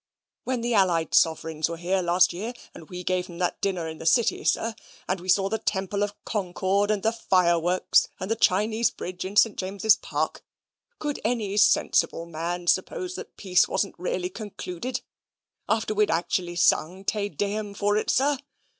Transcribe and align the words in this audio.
When 0.45 0.61
the 0.61 0.73
allied 0.73 1.13
sovereigns 1.13 1.69
were 1.69 1.77
here 1.77 2.01
last 2.01 2.33
year, 2.33 2.53
and 2.73 2.89
we 2.89 3.03
gave 3.03 3.29
'em 3.29 3.37
that 3.37 3.61
dinner 3.61 3.87
in 3.87 3.99
the 3.99 4.07
City, 4.07 4.43
sir, 4.43 4.73
and 5.07 5.19
we 5.19 5.29
saw 5.29 5.47
the 5.47 5.59
Temple 5.59 6.01
of 6.01 6.15
Concord, 6.25 6.89
and 6.89 7.03
the 7.03 7.11
fireworks, 7.11 8.07
and 8.19 8.31
the 8.31 8.35
Chinese 8.35 8.89
bridge 8.89 9.25
in 9.25 9.35
St. 9.35 9.55
James's 9.55 9.95
Park, 9.95 10.43
could 10.97 11.19
any 11.23 11.55
sensible 11.55 12.25
man 12.25 12.65
suppose 12.65 13.13
that 13.13 13.37
peace 13.37 13.67
wasn't 13.67 13.93
really 13.99 14.31
concluded, 14.31 15.01
after 15.69 15.93
we'd 15.93 16.09
actually 16.09 16.55
sung 16.55 17.05
Te 17.05 17.29
Deum 17.29 17.75
for 17.75 17.95
it, 17.95 18.09
sir? 18.09 18.39